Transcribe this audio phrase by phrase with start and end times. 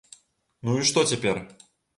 [0.69, 1.43] Ну і што цяпер?